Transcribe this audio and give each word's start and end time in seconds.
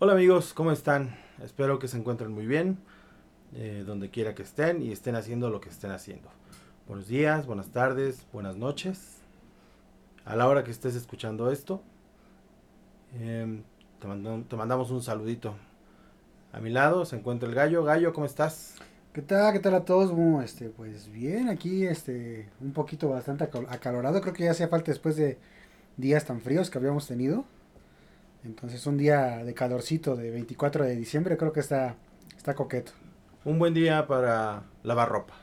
Hola 0.00 0.14
amigos, 0.14 0.54
¿cómo 0.54 0.72
están? 0.72 1.14
Espero 1.44 1.78
que 1.78 1.86
se 1.86 1.98
encuentren 1.98 2.32
muy 2.32 2.46
bien, 2.46 2.78
eh, 3.54 3.84
donde 3.86 4.08
quiera 4.10 4.34
que 4.34 4.42
estén 4.42 4.80
y 4.82 4.92
estén 4.92 5.14
haciendo 5.14 5.50
lo 5.50 5.60
que 5.60 5.68
estén 5.68 5.90
haciendo. 5.90 6.28
Buenos 6.88 7.06
días, 7.06 7.44
buenas 7.46 7.68
tardes, 7.68 8.26
buenas 8.32 8.56
noches. 8.56 9.18
A 10.24 10.36
la 10.36 10.48
hora 10.48 10.64
que 10.64 10.70
estés 10.70 10.94
escuchando 10.94 11.50
esto, 11.52 11.82
em, 13.20 13.62
te, 13.98 14.06
mando- 14.08 14.42
te 14.48 14.56
mandamos 14.56 14.90
un 14.90 15.02
saludito. 15.02 15.54
A 16.52 16.60
mi 16.60 16.70
lado 16.70 17.04
se 17.04 17.16
encuentra 17.16 17.46
el 17.48 17.54
gallo. 17.54 17.84
Gallo, 17.84 18.14
¿cómo 18.14 18.24
estás? 18.26 18.76
¿Qué 19.12 19.20
tal? 19.22 19.52
¿Qué 19.52 19.60
tal 19.60 19.74
a 19.74 19.84
todos? 19.84 20.10
Bueno, 20.12 20.40
este, 20.42 20.70
pues 20.70 21.12
bien, 21.12 21.50
aquí 21.50 21.84
este, 21.86 22.48
un 22.60 22.72
poquito 22.72 23.10
bastante 23.10 23.44
acal- 23.44 23.66
acalorado. 23.68 24.20
Creo 24.22 24.32
que 24.32 24.44
ya 24.44 24.52
hacía 24.52 24.68
falta 24.68 24.90
después 24.92 25.16
de 25.16 25.38
días 25.98 26.24
tan 26.24 26.40
fríos 26.40 26.70
que 26.70 26.78
habíamos 26.78 27.06
tenido. 27.06 27.44
Entonces 28.44 28.86
un 28.86 28.96
día 28.96 29.44
de 29.44 29.54
calorcito 29.54 30.16
de 30.16 30.30
24 30.30 30.84
de 30.84 30.96
diciembre 30.96 31.36
creo 31.36 31.52
que 31.52 31.60
está, 31.60 31.96
está 32.36 32.54
coqueto. 32.54 32.92
Un 33.44 33.58
buen 33.58 33.74
día 33.74 34.06
para 34.06 34.62
lavar 34.82 35.08
ropa. 35.10 35.34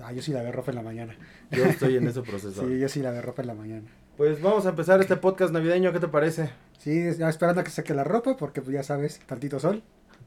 Ah, 0.00 0.12
yo 0.12 0.22
sí 0.22 0.32
lavé 0.32 0.52
ropa 0.52 0.70
en 0.72 0.76
la 0.76 0.82
mañana. 0.82 1.16
Yo 1.50 1.64
estoy 1.64 1.96
en 1.96 2.06
ese 2.08 2.22
proceso. 2.22 2.66
Sí, 2.66 2.78
yo 2.78 2.88
sí 2.88 3.00
lavé 3.00 3.20
ropa 3.22 3.42
en 3.42 3.48
la 3.48 3.54
mañana. 3.54 3.88
Pues 4.16 4.40
vamos 4.40 4.64
a 4.66 4.68
empezar 4.70 5.00
este 5.00 5.16
podcast 5.16 5.52
navideño, 5.52 5.92
¿qué 5.92 5.98
te 6.00 6.08
parece? 6.08 6.50
Sí, 6.78 7.02
ya 7.18 7.28
esperando 7.28 7.60
a 7.60 7.64
que 7.64 7.70
saque 7.70 7.94
la 7.94 8.04
ropa 8.04 8.36
porque 8.36 8.60
pues 8.62 8.74
ya 8.74 8.82
sabes, 8.82 9.20
tantito 9.26 9.58
sol. 9.58 9.82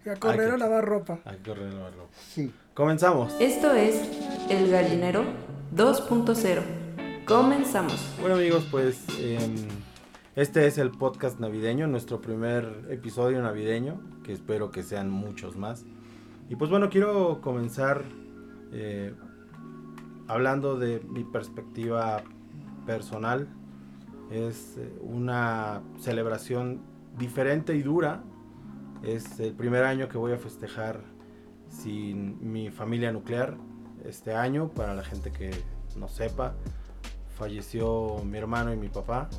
Y 0.05 0.09
a 0.09 0.15
correr 0.15 0.49
que- 0.49 0.55
a 0.55 0.57
lavar 0.57 0.85
ropa. 0.85 1.19
Que 1.23 1.37
correr 1.49 1.67
a 1.67 1.71
lavar 1.73 1.93
ropa. 1.95 2.13
Sí. 2.29 2.53
Comenzamos. 2.73 3.33
Esto 3.39 3.73
es 3.73 4.01
El 4.49 4.69
Gallinero 4.71 5.23
2.0. 5.75 6.61
Comenzamos. 7.25 7.95
Bueno 8.21 8.35
amigos, 8.35 8.65
pues 8.71 8.99
em, 9.19 9.55
este 10.37 10.67
es 10.67 10.77
el 10.77 10.91
podcast 10.91 11.39
navideño, 11.39 11.87
nuestro 11.87 12.21
primer 12.21 12.85
episodio 12.91 13.41
navideño, 13.41 13.99
que 14.23 14.33
espero 14.33 14.69
que 14.69 14.83
sean 14.83 15.09
muchos 15.09 15.57
más. 15.57 15.83
Y 16.47 16.55
pues 16.55 16.69
bueno, 16.69 16.91
quiero 16.91 17.41
comenzar 17.41 18.03
eh, 18.71 19.15
hablando 20.27 20.77
de 20.77 20.99
mi 20.99 21.23
perspectiva 21.23 22.21
personal. 22.85 23.47
Es 24.29 24.77
eh, 24.77 24.95
una 25.01 25.81
celebración 25.97 26.81
diferente 27.17 27.75
y 27.75 27.81
dura. 27.81 28.21
Es 29.01 29.39
el 29.39 29.55
primer 29.55 29.85
año 29.85 30.07
que 30.07 30.19
voy 30.19 30.33
a 30.33 30.37
festejar 30.37 31.01
sin 31.67 32.51
mi 32.51 32.69
familia 32.69 33.11
nuclear 33.11 33.57
este 34.05 34.35
año, 34.35 34.69
para 34.69 34.93
la 34.93 35.03
gente 35.03 35.31
que 35.31 35.49
no 35.95 36.07
sepa 36.07 36.53
falleció 37.37 38.23
mi 38.23 38.37
hermano 38.37 38.73
y 38.73 38.77
mi 38.77 38.89
papá. 38.89 39.29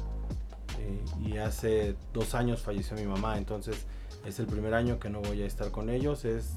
Y 1.21 1.37
hace 1.39 1.97
dos 2.13 2.35
años 2.35 2.61
falleció 2.63 2.97
mi 2.97 3.07
mamá. 3.07 3.39
Entonces 3.39 3.87
es 4.25 4.39
el 4.39 4.47
primer 4.47 4.75
año 4.75 4.99
que 4.99 5.11
no 5.11 5.21
voy 5.21 5.43
a 5.43 5.47
estar 5.47 5.71
con 5.71 5.91
ellos. 5.91 6.25
Es, 6.25 6.55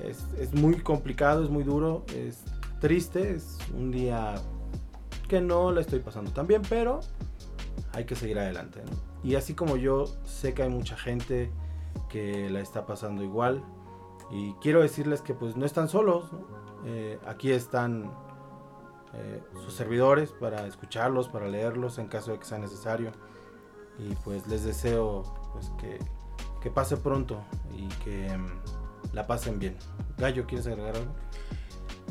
es, 0.00 0.24
es 0.38 0.54
muy 0.54 0.76
complicado, 0.76 1.44
es 1.44 1.50
muy 1.50 1.64
duro, 1.64 2.04
es 2.14 2.42
triste. 2.80 3.34
Es 3.34 3.58
un 3.76 3.90
día 3.90 4.34
que 5.28 5.40
no 5.40 5.72
la 5.72 5.80
estoy 5.80 6.00
pasando 6.00 6.30
tan 6.30 6.46
bien, 6.46 6.62
pero 6.68 7.00
hay 7.92 8.04
que 8.04 8.14
seguir 8.14 8.38
adelante. 8.38 8.82
Y 9.24 9.34
así 9.34 9.54
como 9.54 9.76
yo, 9.76 10.06
sé 10.24 10.54
que 10.54 10.62
hay 10.62 10.70
mucha 10.70 10.96
gente 10.96 11.50
que 12.08 12.48
la 12.50 12.60
está 12.60 12.86
pasando 12.86 13.22
igual. 13.22 13.62
Y 14.30 14.52
quiero 14.54 14.82
decirles 14.82 15.20
que 15.20 15.34
pues 15.34 15.56
no 15.56 15.64
están 15.64 15.88
solos. 15.88 16.30
Eh, 16.84 17.18
aquí 17.26 17.50
están 17.50 18.12
eh, 19.14 19.42
sus 19.64 19.74
servidores 19.74 20.30
para 20.32 20.66
escucharlos, 20.66 21.28
para 21.28 21.48
leerlos 21.48 21.98
en 21.98 22.08
caso 22.08 22.32
de 22.32 22.38
que 22.38 22.44
sea 22.44 22.58
necesario. 22.58 23.12
Y 23.98 24.14
pues 24.24 24.46
les 24.46 24.64
deseo 24.64 25.22
pues 25.52 25.70
que, 25.80 25.98
que 26.60 26.70
pase 26.70 26.96
pronto 26.98 27.42
y 27.74 27.88
que 28.04 28.36
mm, 28.36 29.14
la 29.14 29.26
pasen 29.26 29.58
bien. 29.58 29.76
Gallo, 30.18 30.46
¿quieres 30.46 30.66
agregar 30.66 30.96
algo? 30.96 31.12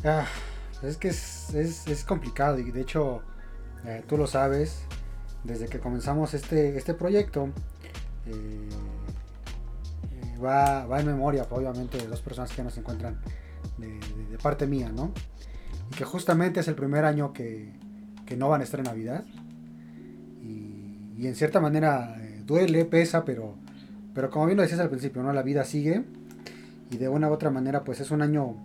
Ah, 0.04 0.26
es 0.82 0.98
que 0.98 1.10
es, 1.10 1.54
es- 1.54 2.04
complicado 2.06 2.60
y 2.60 2.72
de 2.72 2.82
hecho 2.82 3.22
eh, 3.86 4.04
tú 4.08 4.18
lo 4.18 4.28
sabes, 4.28 4.84
desde 5.44 5.68
que 5.68 5.80
comenzamos 5.80 6.34
este, 6.34 6.76
este 6.78 6.94
proyecto 6.96 7.50
eh, 8.26 8.70
va, 10.44 10.86
va 10.86 11.00
en 11.00 11.08
memoria 11.08 11.48
obviamente 11.50 11.98
de 11.98 12.08
dos 12.08 12.22
personas 12.22 12.50
que 12.52 12.58
ya 12.58 12.64
no 12.64 12.70
se 12.70 12.80
encuentran 12.82 13.20
de 13.78 14.38
parte 14.42 14.68
mía, 14.68 14.90
¿no? 14.90 15.12
Y 15.92 15.96
que 15.96 16.04
justamente 16.04 16.60
es 16.60 16.68
el 16.68 16.76
primer 16.76 17.06
año 17.06 17.34
que, 17.34 17.74
que 18.26 18.36
no 18.36 18.50
van 18.50 18.62
a 18.62 18.64
estar 18.64 18.80
en 18.80 18.86
Navidad 18.86 19.24
y, 20.42 21.14
y 21.18 21.28
en 21.28 21.36
cierta 21.36 21.60
manera 21.60 22.16
eh, 22.20 22.44
duele, 22.46 22.86
pesa, 22.86 23.26
pero, 23.26 23.56
pero 24.14 24.30
como 24.30 24.46
bien 24.46 24.58
lo 24.58 24.64
decías 24.64 24.80
al 24.80 24.90
principio, 24.90 25.24
¿no? 25.24 25.32
La 25.34 25.44
vida 25.44 25.64
sigue 25.64 26.04
y 26.92 26.98
de 26.98 27.10
una 27.10 27.30
u 27.30 27.34
otra 27.34 27.52
manera 27.52 27.84
pues 27.84 28.00
es 28.00 28.12
un 28.12 28.22
año 28.22 28.56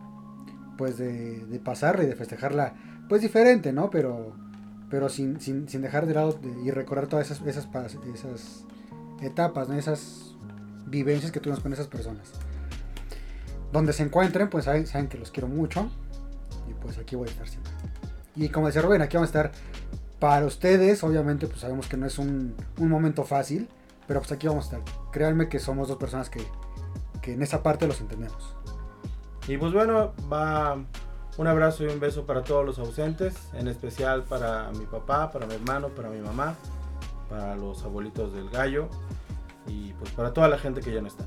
pues 0.77 0.99
de, 0.99 1.45
de 1.47 1.59
pasarla 1.59 2.05
y 2.05 2.07
de 2.07 2.17
festejarla 2.17 2.75
pues 3.09 3.23
diferente, 3.23 3.73
¿no? 3.73 3.91
Pero, 3.91 4.35
pero 4.89 5.09
sin, 5.09 5.41
sin, 5.41 5.69
sin 5.69 5.83
dejar 5.83 6.07
de 6.07 6.15
lado 6.15 6.39
y 6.65 6.71
recordar 6.71 7.07
todas 7.07 7.31
esas, 7.31 7.47
esas, 7.47 7.69
esas 8.15 8.65
etapas, 9.21 9.69
¿no? 9.69 9.75
Esas 9.75 10.37
vivencias 10.87 11.33
que 11.33 11.41
tuvimos 11.41 11.61
con 11.61 11.73
esas 11.73 11.87
personas. 11.87 12.33
Donde 13.73 13.93
se 13.93 14.03
encuentren, 14.03 14.49
pues 14.49 14.65
saben, 14.65 14.87
saben 14.87 15.09
que 15.09 15.19
los 15.19 15.31
quiero 15.31 15.49
mucho 15.49 15.91
y 16.71 16.75
pues 16.75 16.99
aquí 16.99 17.17
voy 17.17 17.29
a 17.29 17.31
estar 17.31 17.49
siempre. 17.49 17.73
Y 18.37 18.49
como 18.49 18.67
decía 18.67 18.83
Rubén, 18.83 19.03
aquí 19.03 19.17
vamos 19.17 19.35
a 19.35 19.49
estar 19.49 19.53
para 20.19 20.47
ustedes, 20.47 21.03
obviamente 21.03 21.47
pues 21.47 21.61
sabemos 21.61 21.89
que 21.89 21.97
no 21.97 22.07
es 22.07 22.19
un, 22.19 22.55
un 22.79 22.89
momento 22.89 23.25
fácil, 23.25 23.69
pero 24.07 24.21
pues 24.21 24.33
aquí 24.33 24.47
vamos 24.47 24.73
a 24.73 24.77
estar. 24.77 24.95
Créanme 25.13 25.49
que 25.49 25.59
somos 25.59 25.89
dos 25.89 25.97
personas 25.97 26.31
que, 26.31 26.47
que 27.23 27.35
en 27.35 27.43
esa 27.43 27.63
parte 27.63 27.87
los 27.87 28.01
entendemos. 28.01 28.55
Y 29.49 29.57
pues 29.57 29.73
bueno, 29.73 30.13
va 30.33 30.79
un 31.39 31.47
abrazo 31.47 31.85
y 31.85 31.89
un 31.89 32.01
beso 32.01 32.27
para 32.27 32.43
todos 32.43 32.65
los 32.65 32.79
ausentes, 32.79 33.35
en 33.55 33.69
especial 33.69 34.25
para 34.25 34.71
mi 34.73 34.85
papá, 34.85 35.33
para 35.33 35.47
mi 35.47 35.55
hermano, 35.55 35.89
para 35.89 36.11
mi 36.11 36.21
mamá, 36.21 36.55
para 37.29 37.57
los 37.57 37.83
abuelitos 37.83 38.33
del 38.33 38.51
gallo 38.51 38.89
y 39.67 39.93
pues 39.95 40.11
para 40.13 40.33
toda 40.33 40.49
la 40.49 40.59
gente 40.59 40.81
que 40.81 40.93
ya 40.93 41.01
no 41.01 41.09
está. 41.09 41.25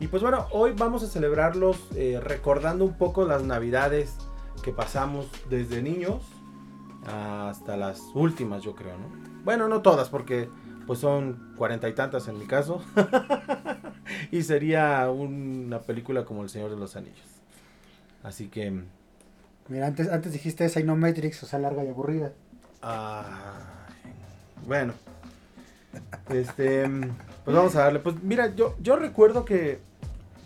Y 0.00 0.06
pues 0.08 0.22
bueno, 0.22 0.46
hoy 0.52 0.72
vamos 0.76 1.02
a 1.02 1.06
celebrarlos 1.06 1.76
eh, 1.94 2.20
recordando 2.22 2.84
un 2.84 2.94
poco 2.94 3.24
las 3.24 3.42
navidades 3.42 4.14
que 4.62 4.72
pasamos 4.72 5.26
desde 5.48 5.82
niños 5.82 6.22
hasta 7.06 7.76
las 7.76 8.00
últimas, 8.14 8.62
yo 8.62 8.74
creo, 8.74 8.98
¿no? 8.98 9.08
Bueno, 9.44 9.68
no 9.68 9.82
todas, 9.82 10.08
porque 10.08 10.48
pues 10.86 10.98
son 10.98 11.54
cuarenta 11.56 11.88
y 11.88 11.94
tantas 11.94 12.28
en 12.28 12.38
mi 12.38 12.46
caso. 12.46 12.82
y 14.30 14.42
sería 14.42 15.10
una 15.10 15.80
película 15.80 16.24
como 16.24 16.42
El 16.42 16.48
Señor 16.48 16.70
de 16.70 16.76
los 16.76 16.96
Anillos. 16.96 17.26
Así 18.22 18.48
que, 18.48 18.82
Mira, 19.68 19.86
antes, 19.86 20.10
antes 20.10 20.32
dijiste 20.32 20.64
esa 20.64 20.80
y 20.80 20.84
no 20.84 20.96
Matrix, 20.96 21.42
o 21.42 21.46
sea, 21.46 21.58
larga 21.58 21.84
y 21.84 21.88
aburrida. 21.88 22.32
ay, 22.82 24.12
bueno, 24.66 24.92
este, 26.30 26.88
pues 27.44 27.56
vamos 27.56 27.76
a 27.76 27.80
darle. 27.84 28.00
Pues 28.00 28.22
mira, 28.22 28.54
yo, 28.54 28.74
yo 28.80 28.96
recuerdo 28.96 29.44
que 29.44 29.80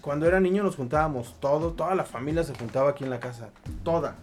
cuando 0.03 0.27
era 0.27 0.41
niño 0.41 0.63
nos 0.63 0.77
juntábamos 0.77 1.37
todo, 1.41 1.73
toda 1.73 1.95
la 1.95 2.05
familia 2.05 2.45
se 2.45 2.55
juntaba 2.55 2.91
aquí 2.91 3.05
en 3.05 3.11
la 3.11 3.21
casa, 3.21 3.49
toda. 3.85 4.17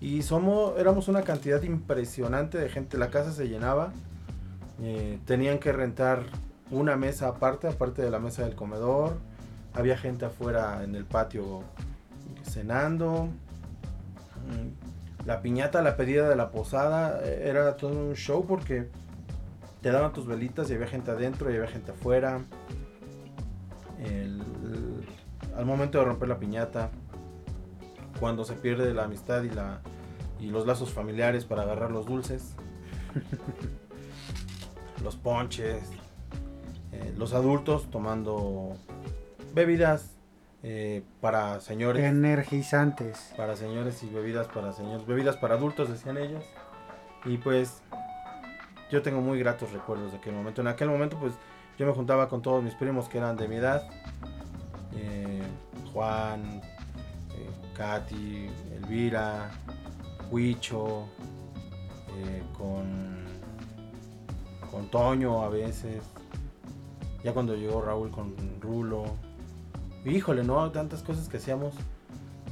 Y 0.00 0.22
somos, 0.22 0.78
éramos 0.78 1.08
una 1.08 1.22
cantidad 1.22 1.62
impresionante 1.62 2.58
de 2.58 2.68
gente, 2.70 2.98
la 2.98 3.10
casa 3.10 3.32
se 3.32 3.46
llenaba. 3.48 3.92
eh, 4.82 5.18
tenían 5.26 5.58
que 5.58 5.72
rentar 5.72 6.22
una 6.70 6.96
mesa 6.96 7.28
aparte, 7.28 7.68
aparte 7.68 8.00
de 8.00 8.10
la 8.10 8.18
mesa 8.18 8.44
del 8.44 8.54
comedor. 8.54 9.18
Había 9.74 9.98
gente 9.98 10.24
afuera 10.24 10.82
en 10.82 10.94
el 10.94 11.04
patio 11.04 11.62
cenando. 12.44 13.28
Mm, 14.48 15.26
La 15.26 15.42
piñata, 15.42 15.82
la 15.82 15.96
pedida 15.98 16.30
de 16.30 16.34
la 16.34 16.50
posada, 16.50 17.20
eh, 17.22 17.42
era 17.50 17.76
todo 17.76 17.92
un 17.92 18.14
show 18.14 18.46
porque 18.46 18.88
te 19.82 19.90
daban 19.90 20.14
tus 20.14 20.26
velitas 20.26 20.70
y 20.70 20.74
había 20.74 20.86
gente 20.86 21.10
adentro 21.10 21.50
y 21.50 21.56
había 21.56 21.68
gente 21.68 21.90
afuera. 21.92 22.40
Al 25.60 25.66
momento 25.66 25.98
de 25.98 26.06
romper 26.06 26.26
la 26.26 26.38
piñata, 26.38 26.88
cuando 28.18 28.46
se 28.46 28.54
pierde 28.54 28.94
la 28.94 29.04
amistad 29.04 29.42
y, 29.42 29.50
la, 29.50 29.82
y 30.38 30.48
los 30.48 30.66
lazos 30.66 30.90
familiares 30.90 31.44
para 31.44 31.62
agarrar 31.62 31.90
los 31.90 32.06
dulces, 32.06 32.54
los 35.04 35.16
ponches, 35.16 35.82
eh, 36.92 37.12
los 37.18 37.34
adultos 37.34 37.90
tomando 37.90 38.74
bebidas 39.52 40.12
eh, 40.62 41.02
para 41.20 41.60
señores 41.60 42.04
Energizantes. 42.04 43.34
para 43.36 43.54
señores 43.54 44.02
y 44.02 44.08
bebidas 44.08 44.46
para 44.48 44.72
señores, 44.72 45.06
bebidas 45.06 45.36
para 45.36 45.56
adultos 45.56 45.90
decían 45.90 46.16
ellos. 46.16 46.42
Y 47.26 47.36
pues 47.36 47.82
yo 48.90 49.02
tengo 49.02 49.20
muy 49.20 49.38
gratos 49.38 49.72
recuerdos 49.72 50.12
de 50.12 50.16
aquel 50.16 50.32
momento. 50.32 50.62
En 50.62 50.68
aquel 50.68 50.88
momento 50.88 51.18
pues 51.20 51.34
yo 51.76 51.84
me 51.84 51.92
juntaba 51.92 52.30
con 52.30 52.40
todos 52.40 52.64
mis 52.64 52.74
primos 52.76 53.10
que 53.10 53.18
eran 53.18 53.36
de 53.36 53.46
mi 53.46 53.56
edad. 53.56 53.86
Juan, 55.92 56.60
eh, 57.30 57.50
Katy, 57.76 58.48
Elvira, 58.76 59.50
Huicho, 60.30 61.06
eh, 62.18 62.42
con, 62.56 63.24
con 64.70 64.90
Toño 64.90 65.42
a 65.42 65.48
veces. 65.48 66.02
Ya 67.22 67.32
cuando 67.34 67.54
llegó 67.54 67.82
Raúl 67.82 68.10
con 68.10 68.34
Rulo. 68.60 69.04
Híjole, 70.04 70.42
¿no? 70.44 70.70
Tantas 70.70 71.02
cosas 71.02 71.28
que 71.28 71.36
hacíamos. 71.36 71.74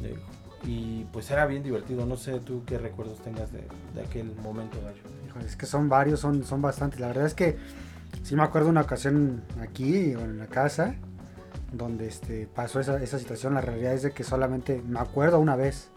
eh, 0.02 0.18
y 0.64 1.04
pues 1.12 1.30
era 1.30 1.46
bien 1.46 1.62
divertido. 1.62 2.04
No 2.04 2.16
sé 2.16 2.40
tú 2.40 2.62
qué 2.66 2.78
recuerdos 2.78 3.20
tengas 3.20 3.50
de, 3.52 3.62
aquel 4.04 4.34
momento, 4.42 4.78
Gallo. 4.82 5.02
Híjole, 5.26 5.46
es 5.46 5.56
que 5.56 5.66
son 5.66 5.88
varios, 5.88 6.20
son, 6.20 6.44
son 6.44 6.60
bastantes. 6.60 7.00
La 7.00 7.06
verdad 7.06 7.26
es 7.26 7.34
que 7.34 7.56
sí 8.22 8.34
me 8.34 8.42
acuerdo 8.42 8.68
una 8.68 8.80
ocasión 8.80 9.42
aquí 9.60 10.12
en 10.12 10.38
la 10.38 10.46
casa 10.46 10.96
donde 11.72 12.06
este, 12.06 12.46
pasó 12.46 12.80
esa, 12.80 13.18
situación. 13.18 13.54
La 13.54 13.60
realidad 13.60 13.92
es 13.92 14.02
de 14.02 14.12
que 14.12 14.24
solamente 14.24 14.82
me 14.86 15.00
acuerdo 15.00 15.38
una 15.38 15.56
vez. 15.56 15.88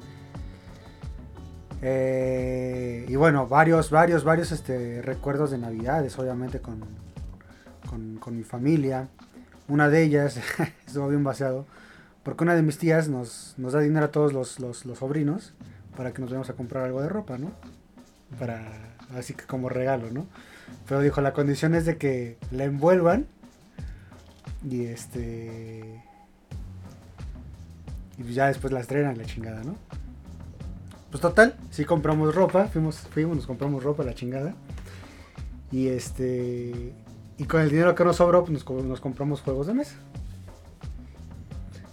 Eh, 1.81 3.05
y 3.07 3.15
bueno, 3.15 3.47
varios, 3.47 3.89
varios, 3.89 4.23
varios 4.23 4.51
este, 4.51 5.01
recuerdos 5.01 5.51
de 5.51 5.57
Navidades, 5.57 6.17
obviamente 6.19 6.59
con, 6.59 6.85
con, 8.19 8.35
mi 8.35 8.43
familia. 8.43 9.09
Una 9.67 9.89
de 9.89 10.03
ellas 10.03 10.39
estuvo 10.87 11.07
bien 11.07 11.23
vaciado. 11.23 11.65
Porque 12.23 12.43
una 12.43 12.55
de 12.55 12.61
mis 12.61 12.77
tías 12.77 13.07
nos, 13.07 13.55
da 13.57 13.79
dinero 13.79 14.05
a 14.05 14.11
todos 14.11 14.31
los, 14.31 14.59
los, 14.59 14.85
los 14.85 14.99
sobrinos 14.99 15.53
para 15.97 16.13
que 16.13 16.21
nos 16.21 16.29
vayamos 16.29 16.49
a 16.49 16.53
comprar 16.53 16.85
algo 16.85 17.01
de 17.01 17.09
ropa, 17.09 17.37
¿no? 17.37 17.51
Para, 18.39 18.61
así 19.17 19.33
que 19.33 19.45
como 19.45 19.69
regalo, 19.69 20.11
¿no? 20.11 20.27
Pero 20.87 21.01
dijo, 21.01 21.19
la 21.21 21.33
condición 21.33 21.73
es 21.73 21.85
de 21.85 21.97
que 21.97 22.37
la 22.51 22.65
envuelvan 22.65 23.25
y 24.69 24.85
este... 24.85 26.03
Y 28.17 28.33
ya 28.33 28.47
después 28.47 28.71
la 28.71 28.79
estrenan 28.81 29.17
la 29.17 29.25
chingada, 29.25 29.63
¿no? 29.63 29.75
Pues 31.09 31.21
total, 31.21 31.55
sí 31.71 31.85
compramos 31.85 32.33
ropa, 32.35 32.67
fuimos, 32.67 32.97
fuimos, 32.97 33.35
nos 33.35 33.47
compramos 33.47 33.83
ropa 33.83 34.03
la 34.03 34.13
chingada. 34.13 34.53
Y 35.71 35.87
este... 35.87 36.93
Y 37.37 37.45
con 37.45 37.61
el 37.61 37.69
dinero 37.69 37.95
que 37.95 38.03
nos 38.05 38.17
sobró, 38.17 38.41
pues 38.41 38.51
nos, 38.53 38.63
co- 38.63 38.83
nos 38.83 39.01
compramos 39.01 39.41
juegos 39.41 39.67
de 39.67 39.73
mesa. 39.73 39.95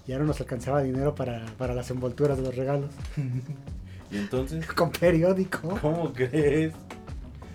Ya 0.06 0.18
no 0.18 0.24
nos 0.24 0.40
alcanzaba 0.40 0.82
dinero 0.82 1.14
para, 1.14 1.46
para 1.56 1.74
las 1.74 1.90
envolturas 1.90 2.36
de 2.38 2.44
los 2.44 2.54
regalos. 2.56 2.90
Y 4.10 4.16
entonces, 4.16 4.66
Con 4.74 4.90
periódico. 4.90 5.78
¿cómo 5.82 6.10
crees? 6.14 6.72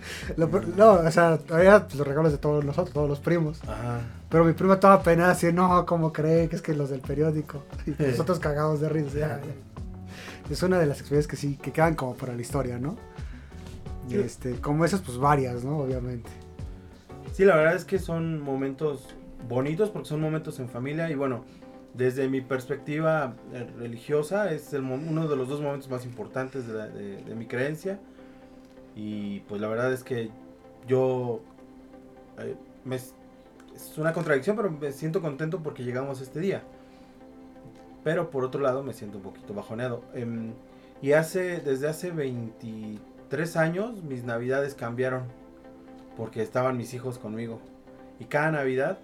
Lo 0.36 0.46
no, 0.48 0.92
o 0.92 1.10
sea, 1.10 1.38
había 1.50 1.84
pues, 1.84 1.96
los 1.96 2.06
regalos 2.06 2.32
de 2.32 2.38
todos 2.38 2.64
nosotros, 2.64 2.92
todos 2.92 3.08
los 3.08 3.20
primos. 3.20 3.60
Ajá. 3.64 4.00
Pero 4.28 4.44
mi 4.44 4.52
prima 4.52 4.74
estaba 4.74 5.02
penada 5.02 5.32
así, 5.32 5.52
no, 5.52 5.86
¿cómo 5.86 6.12
cree? 6.12 6.48
Que 6.48 6.56
es 6.56 6.62
que 6.62 6.74
los 6.74 6.90
del 6.90 7.00
periódico. 7.00 7.62
Y 7.86 7.90
nosotros 8.02 8.38
cagados 8.38 8.80
de 8.80 8.88
risa. 8.88 9.18
ya, 9.18 9.40
ya. 9.40 10.50
Es 10.50 10.62
una 10.62 10.78
de 10.78 10.86
las 10.86 10.98
experiencias 11.00 11.30
que 11.30 11.36
sí, 11.36 11.56
que 11.56 11.72
quedan 11.72 11.94
como 11.94 12.14
para 12.14 12.34
la 12.34 12.42
historia, 12.42 12.78
¿no? 12.78 12.96
Sí. 14.08 14.16
este, 14.18 14.56
como 14.56 14.84
esas, 14.84 15.00
pues 15.00 15.16
varias, 15.16 15.64
¿no? 15.64 15.78
Obviamente. 15.78 16.28
Sí, 17.32 17.44
la 17.44 17.56
verdad 17.56 17.74
es 17.74 17.84
que 17.86 17.98
son 17.98 18.40
momentos 18.42 19.08
bonitos 19.48 19.90
porque 19.90 20.08
son 20.08 20.20
momentos 20.20 20.58
en 20.60 20.68
familia 20.68 21.10
y 21.10 21.14
bueno, 21.14 21.44
desde 21.94 22.28
mi 22.28 22.40
perspectiva 22.40 23.34
eh, 23.52 23.66
religiosa 23.78 24.50
es 24.52 24.72
el 24.74 24.82
uno 24.82 25.28
de 25.28 25.36
los 25.36 25.48
dos 25.48 25.60
momentos 25.60 25.88
más 25.90 26.04
importantes 26.04 26.66
de, 26.66 26.74
la- 26.74 26.88
de- 26.88 27.22
de 27.22 27.34
mi 27.34 27.46
creencia 27.46 27.98
y 28.94 29.40
pues 29.40 29.60
la 29.60 29.68
verdad 29.68 29.92
es 29.92 30.04
que 30.04 30.30
yo 30.86 31.40
eh, 32.38 32.56
es 32.90 33.14
una 33.98 34.12
contradicción 34.12 34.56
pero 34.56 34.70
me 34.70 34.92
siento 34.92 35.20
contento 35.20 35.62
porque 35.62 35.84
llegamos 35.84 36.20
a 36.20 36.24
este 36.24 36.40
día 36.40 36.62
pero 38.04 38.30
por 38.30 38.44
otro 38.44 38.60
lado 38.60 38.82
me 38.82 38.92
siento 38.92 39.18
un 39.18 39.24
poquito 39.24 39.54
bajoneado 39.54 40.02
Em, 40.14 40.52
y 41.02 41.12
hace 41.12 41.60
desde 41.60 41.88
hace 41.88 42.10
23 42.10 43.56
años 43.56 44.02
mis 44.02 44.24
navidades 44.24 44.74
cambiaron 44.74 45.24
porque 46.16 46.40
estaban 46.42 46.76
mis 46.76 46.94
hijos 46.94 47.18
conmigo. 47.18 47.60
Y 48.18 48.26
cada 48.26 48.52
Navidad 48.52 48.98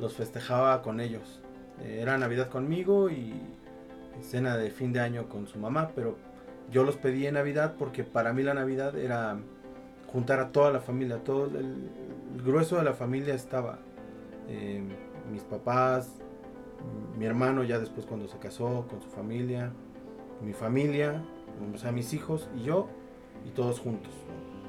los 0.00 0.14
festejaba 0.14 0.82
con 0.82 1.00
ellos. 1.00 1.40
Eh, 1.80 2.00
era 2.02 2.18
Navidad 2.18 2.48
conmigo 2.50 3.08
y 3.08 3.34
cena 4.20 4.56
de 4.56 4.70
fin 4.70 4.92
de 4.92 5.00
año 5.00 5.28
con 5.28 5.46
su 5.46 5.58
mamá, 5.58 5.92
pero 5.94 6.16
yo 6.70 6.84
los 6.84 6.96
pedí 6.96 7.26
en 7.26 7.34
Navidad 7.34 7.74
porque 7.78 8.04
para 8.04 8.32
mí 8.32 8.42
la 8.42 8.54
Navidad 8.54 8.96
era 8.96 9.38
juntar 10.12 10.40
a 10.40 10.52
toda 10.52 10.70
la 10.70 10.80
familia, 10.80 11.22
todo 11.22 11.46
el, 11.46 11.90
grueso 12.44 12.76
de 12.76 12.84
la 12.84 12.92
familia 12.92 13.34
estaba. 13.34 13.78
Eh, 14.48 14.82
mis 15.32 15.42
papás, 15.42 16.10
mi 17.18 17.24
hermano 17.24 17.64
ya 17.64 17.78
después 17.78 18.06
cuando 18.06 18.28
se 18.28 18.38
casó 18.38 18.86
con 18.88 19.00
su 19.00 19.08
familia, 19.08 19.72
mi 20.42 20.52
familia, 20.52 21.22
o 21.74 21.78
sea, 21.78 21.92
mis 21.92 22.12
hijos 22.12 22.48
y 22.56 22.64
yo, 22.64 22.88
y 23.46 23.50
todos 23.50 23.80
juntos. 23.80 24.12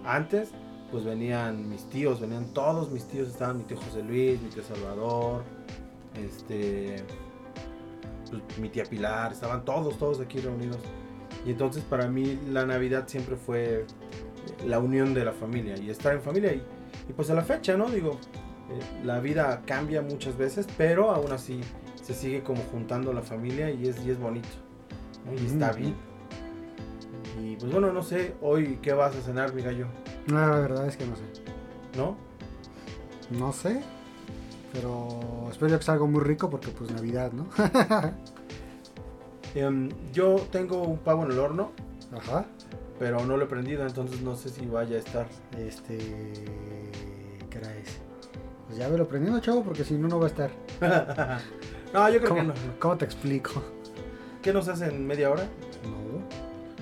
Antes 0.06 0.52
pues 0.92 1.04
venían 1.04 1.70
mis 1.70 1.84
tíos, 1.90 2.22
venían 2.22 2.54
todos 2.54 2.92
mis 2.92 3.06
tíos, 3.06 3.28
estaban 3.28 3.58
mi 3.58 3.64
tío 3.64 3.78
José 3.78 4.04
Luis, 4.04 4.42
mi 4.42 4.50
tío 4.50 4.64
Salvador, 4.64 5.44
este, 6.16 7.04
pues, 8.30 8.58
mi 8.58 8.70
tía 8.70 8.84
Pilar, 8.86 9.34
estaban 9.34 9.66
todos, 9.66 9.98
todos 9.98 10.20
aquí 10.22 10.40
reunidos. 10.40 10.80
Y 11.48 11.52
entonces 11.52 11.84
para 11.84 12.10
mí 12.10 12.38
la 12.52 12.66
Navidad 12.66 13.06
siempre 13.08 13.38
fue 13.38 13.86
la 14.66 14.80
unión 14.80 15.14
de 15.14 15.24
la 15.24 15.32
familia 15.32 15.78
y 15.78 15.90
estar 15.90 16.14
en 16.14 16.22
familia. 16.22 16.54
Y, 16.54 16.62
y 17.10 17.14
pues 17.14 17.30
a 17.30 17.34
la 17.34 17.44
fecha, 17.44 17.78
¿no? 17.78 17.90
Digo, 17.90 18.20
eh, 18.70 19.06
la 19.06 19.22
vida 19.22 19.64
cambia 19.66 20.02
muchas 20.02 20.38
veces, 20.38 20.68
pero 20.78 21.12
aún 21.12 21.32
así 21.32 21.62
se 22.04 22.14
sigue 22.14 22.44
como 22.44 22.62
juntando 22.64 23.14
la 23.14 23.22
familia 23.22 23.72
y 23.72 23.88
es, 23.88 24.06
y 24.06 24.12
es 24.12 24.20
bonito. 24.20 24.50
¿no? 25.26 25.42
Y 25.42 25.46
está 25.46 25.72
bien. 25.72 25.96
Y 27.42 27.56
pues 27.56 27.72
bueno, 27.72 27.94
no 27.94 28.04
sé, 28.04 28.36
hoy 28.42 28.80
qué 28.82 28.92
vas 28.92 29.16
a 29.16 29.22
cenar, 29.22 29.54
mi 29.54 29.62
gallo, 29.62 29.88
No, 30.28 30.40
la 30.40 30.60
verdad 30.60 30.88
es 30.88 30.98
que 30.98 31.06
no 31.06 31.16
sé. 31.16 31.24
¿no? 31.96 32.18
No 33.32 33.54
sé. 33.54 33.82
Pero 34.74 35.48
espero 35.50 35.78
que 35.78 35.86
sea 35.86 35.94
algo 35.94 36.08
muy 36.08 36.22
rico 36.22 36.50
porque 36.50 36.70
pues 36.70 36.92
Navidad, 36.92 37.32
¿no? 37.32 37.48
Em, 39.58 39.90
yo 40.14 40.36
tengo 40.52 40.84
un 40.84 41.00
pavo 41.00 41.26
en 41.26 41.32
el 41.32 41.40
horno, 41.40 41.72
Ajá. 42.16 42.46
pero 43.00 43.26
no 43.26 43.38
lo 43.38 43.46
he 43.46 43.48
prendido, 43.48 43.88
entonces 43.88 44.22
no 44.22 44.36
sé 44.36 44.50
si 44.50 44.68
vaya 44.68 44.98
a 44.98 45.00
estar. 45.00 45.28
Este... 45.58 45.98
¿Qué 47.50 47.58
era 47.58 47.76
ese? 47.76 47.98
Pues 48.68 48.78
ya 48.78 48.88
me 48.88 49.00
lo 49.00 49.08
prendiendo, 49.08 49.40
chavo, 49.40 49.64
porque 49.64 49.84
si 49.84 49.96
no, 49.96 50.08
no 50.08 50.20
va 50.20 50.26
a 50.26 50.30
estar. 50.30 50.52
no, 51.94 52.08
yo 52.08 52.20
creo 52.20 52.30
¿Cómo, 52.30 52.42
que 52.42 52.48
no. 52.48 52.54
¿Cómo 52.78 52.98
te 52.98 53.06
explico? 53.06 53.64
¿Qué 54.44 54.54
nos 54.54 54.68
hace 54.68 54.90
en 54.90 55.08
media 55.08 55.32
hora? 55.32 55.46
No. 55.86 56.22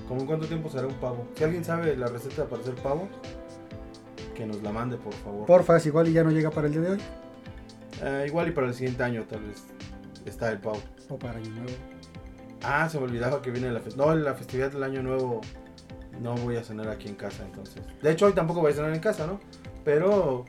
¿Cómo 0.10 0.19
en 0.21 0.28
cuánto 0.28 0.45
tiempo 0.45 0.69
será 0.69 0.86
un 0.86 0.95
pavo? 0.95 1.25
Si 1.36 1.45
alguien 1.45 1.63
sabe 1.63 1.95
la 1.95 2.07
receta 2.07 2.44
para 2.44 2.62
hacer 2.62 2.75
pavo, 2.75 3.07
que 4.36 4.45
nos 4.45 4.62
la 4.62 4.74
mande, 4.74 4.98
por 4.98 5.13
favor. 5.13 5.45
Porfa, 5.45 5.78
igual 5.86 6.10
y 6.10 6.12
ya 6.12 6.25
no 6.25 6.31
llega 6.31 6.51
para 6.51 6.68
el 6.68 6.74
día 6.74 6.81
de 6.81 6.89
hoy. 6.89 7.01
Eh, 8.04 8.25
igual 8.28 8.50
y 8.50 8.51
para 8.51 8.68
el 8.68 8.74
siguiente 8.74 9.01
año 9.01 9.24
tal 9.24 9.44
vez 9.45 9.63
está 10.25 10.51
el 10.51 10.59
pavo. 10.59 10.81
O 11.07 11.18
para 11.18 11.38
Año 11.38 11.52
Nuevo. 11.52 11.94
Ah, 12.64 12.90
se 12.90 12.97
me 12.97 13.06
olvidaba 13.06 13.42
que 13.42 13.52
viene 13.52 13.71
la 13.71 13.80
festividad. 13.80 14.07
No, 14.07 14.16
la 14.16 14.33
festividad 14.33 14.71
del 14.71 14.83
año 14.83 15.04
nuevo 15.04 15.42
no 16.21 16.35
voy 16.35 16.56
a 16.57 16.64
cenar 16.64 16.88
aquí 16.90 17.07
en 17.07 17.16
casa 17.16 17.44
entonces. 17.45 17.81
De 18.02 18.12
hecho 18.12 18.26
hoy 18.28 18.33
tampoco 18.33 18.62
voy 18.62 18.71
a 18.71 18.76
cenar 18.76 18.94
en 18.94 19.00
casa, 19.02 19.28
¿no? 19.28 19.40
Pero 19.83 20.45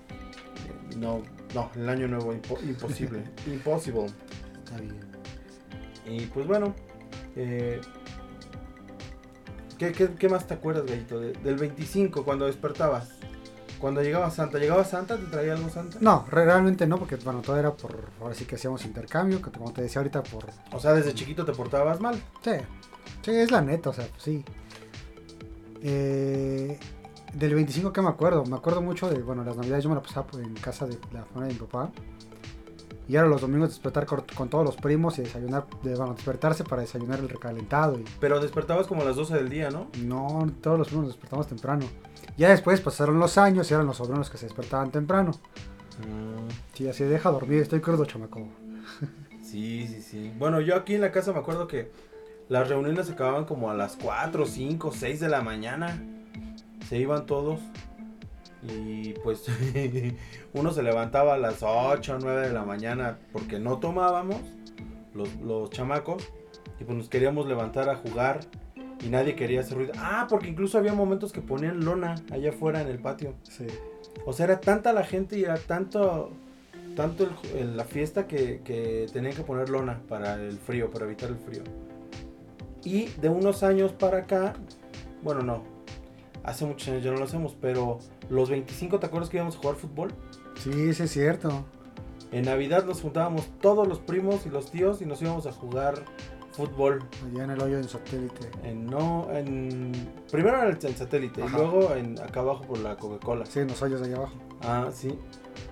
eh, 0.93 0.97
no, 0.97 1.23
no, 1.55 1.71
el 1.75 1.89
año 1.89 2.09
nuevo 2.09 2.33
impo- 2.33 2.63
imposible. 2.63 3.25
Impossible. 3.47 4.07
Está 4.65 4.81
bien. 4.81 4.97
Y 6.09 6.27
pues 6.27 6.47
bueno, 6.47 6.75
eh, 7.35 7.81
¿qué, 9.79 9.93
qué, 9.93 10.09
qué 10.19 10.29
más 10.29 10.47
te 10.47 10.55
acuerdas, 10.55 10.87
Gallito? 10.87 11.21
De- 11.21 11.33
del 11.33 11.57
25, 11.57 12.25
cuando 12.25 12.47
despertabas. 12.47 13.11
Cuando 13.81 14.03
llegaba 14.03 14.31
Santa. 14.31 14.59
¿Llegaba 14.59 14.85
Santa? 14.85 15.17
¿Te 15.17 15.25
traía 15.27 15.53
algo 15.55 15.69
Santa? 15.69 15.99
No, 16.01 16.25
re- 16.31 16.45
realmente 16.45 16.87
no, 16.87 16.99
porque 16.99 17.17
bueno, 17.17 17.41
todo 17.43 17.57
era 17.59 17.73
por. 17.73 17.95
Ahora 18.21 18.35
sí 18.35 18.45
que 18.45 18.55
hacíamos 18.57 18.85
intercambio, 18.85 19.41
que 19.43 19.51
como 19.51 19.73
te 19.73 19.83
decía 19.83 20.01
ahorita, 20.01 20.23
por. 20.23 20.45
O 20.73 20.81
sea, 20.81 20.93
desde 20.95 21.15
chiquito 21.15 21.45
te 21.45 21.53
portabas 21.53 22.01
mal. 22.01 22.15
Sí, 22.43 22.53
sí, 23.23 23.31
es 23.33 23.51
la 23.51 23.61
neta, 23.63 23.91
o 23.91 23.93
sea, 23.93 24.07
pues 24.07 24.23
sí. 24.23 24.45
Eh, 25.83 26.79
del 27.35 27.55
25 27.55 27.93
que 27.93 28.01
me 28.01 28.09
acuerdo, 28.09 28.45
me 28.47 28.57
acuerdo 28.57 28.81
mucho 28.81 29.11
de, 29.11 29.21
bueno, 29.23 29.45
las 29.45 29.57
navidades 29.57 29.85
yo 29.85 29.91
me 29.91 29.97
la 29.97 30.03
pasaba 30.03 30.27
pues, 30.27 30.45
en 30.45 30.55
casa 30.55 30.87
de 30.87 30.99
la 31.13 31.25
familia 31.25 31.49
de 31.49 31.53
mi 31.61 31.67
papá. 31.67 31.91
Y 33.09 33.17
ahora 33.17 33.29
los 33.29 33.41
domingos 33.41 33.69
despertar 33.71 34.07
con, 34.07 34.25
con 34.35 34.49
todos 34.49 34.65
los 34.65 34.77
primos 34.77 35.19
y 35.19 35.23
desayunar, 35.23 35.67
de, 35.83 35.95
bueno, 35.95 36.15
despertarse 36.15 36.65
para 36.65 36.83
desayunar 36.83 37.21
el 37.21 37.29
recalentado. 37.29 37.99
Y 37.99 38.05
Pero 38.21 38.41
despertabas 38.41 38.87
como 38.87 39.03
a 39.03 39.05
las 39.05 39.17
12 39.17 39.35
del 39.35 39.49
día, 39.49 39.71
¿no? 39.71 39.89
no, 40.03 40.51
todos 40.61 40.79
los 40.79 40.89
primos 40.89 41.07
nos 41.07 41.15
despertamos 41.15 41.47
temprano. 41.47 41.87
Ya 42.37 42.51
después 42.51 42.81
pasaron 42.81 43.19
los 43.19 43.39
años 43.39 43.71
y 43.71 43.75
eran 43.75 43.87
los 43.87 43.99
sobrinos 43.99 44.29
que 44.29 44.39
se 44.39 44.47
despertaban 44.47 44.91
temprano. 44.91 45.33
Sí, 46.75 46.89
así 46.89 47.05
deja 47.05 47.31
dormir, 47.31 47.63
estoy 47.63 47.81
crudo, 47.81 48.05
chamaco. 48.05 48.47
Sí, 49.43 49.87
sí, 49.87 50.03
sí. 50.03 50.33
Bueno, 50.37 50.61
yo 50.61 50.75
aquí 50.75 50.97
en 50.97 51.01
la 51.01 51.13
casa 51.13 51.33
me 51.33 51.39
acuerdo 51.39 51.69
que 51.69 51.93
las 52.49 52.69
reuniones 52.69 53.09
acababan 53.09 53.45
como 53.45 53.71
a 53.71 53.75
las 53.75 53.97
4, 53.97 54.45
5, 54.45 54.91
6 54.93 55.21
de 55.21 55.29
la 55.29 55.41
mañana. 55.41 56.03
Se 56.89 56.99
iban 56.99 57.27
todos. 57.27 57.61
Y 58.63 59.13
pues 59.15 59.47
uno 60.55 60.73
se 60.73 60.83
levantaba 60.83 61.35
a 61.35 61.39
las 61.39 61.63
8, 61.63 62.19
9 62.21 62.49
de 62.49 62.53
la 62.53 62.65
mañana 62.65 63.19
porque 63.33 63.59
no 63.59 63.79
tomábamos 63.79 64.41
los, 65.15 65.35
los 65.37 65.71
chamacos. 65.71 66.27
Y 66.81 66.85
pues 66.85 66.97
nos 66.97 67.09
queríamos 67.09 67.47
levantar 67.47 67.89
a 67.89 67.97
jugar 67.97 68.41
y 69.05 69.09
nadie 69.09 69.35
quería 69.35 69.61
hacer 69.61 69.79
ruido. 69.79 69.93
Ah, 69.99 70.27
porque 70.29 70.49
incluso 70.49 70.79
había 70.79 70.93
momentos 70.93 71.33
que 71.33 71.41
ponían 71.41 71.85
lona 71.85 72.17
allá 72.31 72.51
afuera 72.51 72.81
en 72.81 72.89
el 72.89 72.99
patio. 72.99 73.35
Sí. 73.43 73.67
O 74.25 74.33
sea, 74.33 74.45
era 74.45 74.61
tanta 74.61 74.93
la 74.93 75.05
gente 75.05 75.39
y 75.39 75.45
era 75.45 75.57
tanto 75.57 76.33
tanto 76.97 77.29
el 77.55 77.77
la 77.77 77.85
fiesta 77.85 78.27
que, 78.27 78.63
que 78.65 79.07
tenían 79.13 79.35
que 79.35 79.43
poner 79.43 79.69
lona 79.69 80.01
para 80.09 80.35
el 80.35 80.59
frío, 80.59 80.91
para 80.91 81.05
evitar 81.05 81.29
el 81.29 81.37
frío. 81.37 81.63
Y 82.85 83.07
de 83.21 83.29
unos 83.29 83.63
años 83.63 83.93
para 83.93 84.19
acá, 84.19 84.55
bueno, 85.23 85.43
no, 85.43 85.63
hace 86.43 86.65
muchos 86.65 86.89
años 86.89 87.05
ya 87.05 87.11
no 87.11 87.19
lo 87.19 87.25
hacemos, 87.25 87.57
pero 87.61 87.99
los 88.29 88.51
25, 88.51 88.99
¿te 88.99 89.07
acuerdas 89.07 89.29
que 89.31 89.37
íbamos 89.37 89.57
a 89.57 89.59
jugar 89.59 89.77
fútbol? 89.77 90.13
Sí, 90.59 90.93
sí 90.95 91.03
es 91.03 91.11
cierto. 91.11 91.65
En 92.33 92.45
Navidad 92.47 92.85
nos 92.85 93.01
juntábamos 93.03 93.47
todos 93.61 93.87
los 93.87 93.99
primos 94.01 94.47
y 94.47 94.51
los 94.51 94.71
tíos 94.71 95.01
y 95.01 95.07
nos 95.07 95.23
íbamos 95.23 95.47
a 95.47 95.53
jugar 95.53 95.95
fútbol. 96.53 97.05
Allá 97.25 97.45
en 97.45 97.51
el 97.51 97.63
hoyo 97.63 97.77
del 97.77 97.89
satélite. 97.89 98.51
En, 98.65 98.87
no, 98.87 99.29
en, 99.31 99.93
primero 100.31 100.61
en 100.63 100.69
el, 100.69 100.97
satélite 100.97 101.43
Ajá. 101.43 101.57
y 101.57 101.61
luego 101.61 101.95
en, 101.95 102.19
acá 102.21 102.41
abajo 102.41 102.63
por 102.65 102.79
la 102.79 102.97
Coca-Cola. 102.97 103.47
Sí, 103.47 103.61
en 103.61 103.69
los 103.69 103.81
hoyos 103.83 104.01
de 104.01 104.07
allá 104.07 104.17
abajo. 104.17 104.35
Ah, 104.63 104.89
sí. 104.93 105.17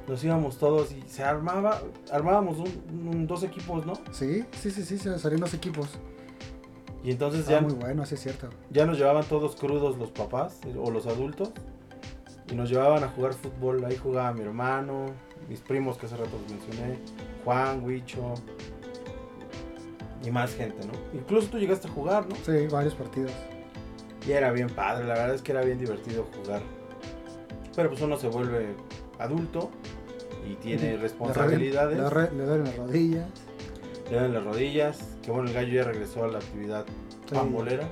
Nos 0.07 0.23
íbamos 0.23 0.59
todos 0.59 0.93
y 0.93 1.03
se 1.09 1.25
armaba, 1.25 1.81
armábamos 2.13 2.59
un- 2.59 3.09
un- 3.09 3.27
dos 3.27 3.43
equipos, 3.43 3.85
¿no? 3.87 3.95
Sí, 4.13 4.45
sí, 4.61 4.71
sí, 4.71 4.85
sí, 4.85 4.99
se 4.99 5.19
salían 5.19 5.41
los 5.41 5.55
equipos. 5.55 5.89
Y 7.03 7.11
entonces 7.11 7.41
Estaba 7.41 7.61
ya, 7.61 7.67
muy 7.67 7.75
bueno, 7.75 8.07
sí 8.07 8.15
es 8.15 8.21
cierto. 8.23 8.49
ya 8.71 8.87
nos 8.87 8.97
llevaban 8.99 9.25
todos 9.25 9.57
crudos 9.57 9.99
los 9.99 10.11
papás 10.11 10.61
eh, 10.67 10.75
o 10.79 10.91
los 10.91 11.07
adultos 11.07 11.51
y 12.51 12.55
nos 12.55 12.71
llevaban 12.71 13.03
a 13.05 13.09
jugar 13.09 13.33
fútbol. 13.35 13.85
Ahí 13.85 13.97
jugaba 13.97 14.33
mi 14.33 14.43
hermano, 14.43 15.07
mis 15.49 15.61
primos 15.61 15.97
que 15.99 16.07
hace 16.07 16.17
rato 16.17 16.31
les 16.43 16.51
mencioné, 16.59 16.99
Juan, 17.45 17.85
Huicho 17.85 18.35
y 20.25 20.31
más 20.31 20.55
gente, 20.55 20.87
¿no? 20.87 20.93
Incluso 21.19 21.49
tú 21.49 21.59
llegaste 21.59 21.89
a 21.89 21.91
jugar, 21.91 22.27
¿no? 22.29 22.35
Sí, 22.37 22.67
varios 22.71 22.95
partidos. 22.95 23.33
Y 24.27 24.33
era 24.33 24.51
bien 24.53 24.69
padre, 24.71 25.05
la 25.07 25.15
verdad 25.15 25.35
es 25.35 25.43
que 25.43 25.53
era 25.53 25.63
bien 25.63 25.79
divertido 25.79 26.27
jugar. 26.43 26.63
Pero 27.77 27.91
pues 27.91 28.01
uno 28.01 28.17
se 28.17 28.29
vuelve 28.29 28.75
adulto 29.19 29.71
y 30.51 30.55
tiene 30.57 30.97
responsabilidades. 30.97 31.99
duelen- 31.99 32.05
Le, 32.05 32.11
re- 32.27 32.33
le 32.37 32.45
duelen 32.45 32.65
las 32.65 32.77
rodillas. 32.77 33.27
Le 34.11 34.17
dan 34.17 34.33
las 34.35 34.45
rodillas. 34.45 34.99
Que 35.23 35.31
bueno, 35.31 35.49
el 35.49 35.55
gallo 35.55 35.73
ya 35.75 35.85
regresó 35.85 36.25
a 36.25 36.29
la 36.29 36.39
actividad 36.39 36.85
Sí. 37.29 37.35
pambolera. 37.35 37.87